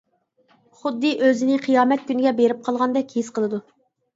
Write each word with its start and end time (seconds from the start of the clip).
خۇددى 0.79 1.11
ئۆزىنى 1.27 1.59
قىيامەت 1.67 2.09
كۈنىگە 2.09 2.33
بېرىپ 2.41 2.67
قالغاندەك 2.69 3.17
ھېس 3.19 3.31
قىلىدۇ. 3.37 3.63